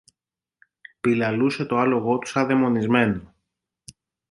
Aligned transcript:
Πιλαλούσε 1.01 1.65
το 1.65 1.77
άλογο 1.77 2.17
του 2.19 2.27
σα 2.27 2.45
δαιμονισμένο. 2.45 3.33